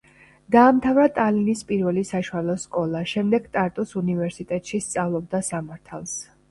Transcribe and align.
დაამთავრა 0.53 1.03
ტალინის 1.17 1.61
პირველი 1.73 2.05
საშუალო 2.13 2.57
სკოლა, 2.65 3.05
შემდეგ 3.15 3.49
ტარტუს 3.59 3.95
უნივერსიტეტში 4.05 4.85
სწავლობდა 4.89 5.49
სამართალს. 5.55 6.23